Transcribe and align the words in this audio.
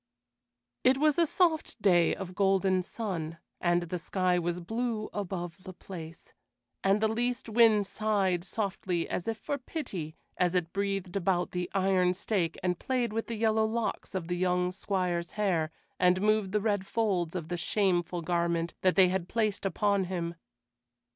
It 0.83 0.97
was 0.97 1.19
a 1.19 1.27
soft 1.27 1.79
day 1.79 2.15
of 2.15 2.33
golden 2.33 2.81
sun, 2.81 3.37
and 3.59 3.83
the 3.83 3.99
sky 3.99 4.39
was 4.39 4.59
blue 4.59 5.11
above 5.13 5.61
the 5.63 5.73
place, 5.75 6.33
and 6.83 6.99
the 7.01 7.07
least 7.07 7.47
wind 7.47 7.85
sighed 7.85 8.43
softly 8.43 9.07
as 9.07 9.27
if 9.27 9.37
for 9.37 9.59
pity 9.59 10.15
as 10.37 10.55
it 10.55 10.73
breathed 10.73 11.15
about 11.15 11.51
the 11.51 11.69
iron 11.75 12.15
stake 12.15 12.57
and 12.63 12.79
played 12.79 13.13
with 13.13 13.27
the 13.27 13.35
yellow 13.37 13.65
locks 13.67 14.15
of 14.15 14.27
the 14.27 14.37
young 14.37 14.71
Squire's 14.71 15.33
hair 15.33 15.69
and 15.99 16.19
moved 16.19 16.51
the 16.51 16.61
red 16.61 16.87
folds 16.87 17.35
of 17.35 17.49
the 17.49 17.55
shameful 17.57 18.23
garment 18.23 18.73
that 18.81 18.95
they 18.95 19.09
had 19.09 19.29
placed 19.29 19.67
upon 19.67 20.05
him. 20.05 20.33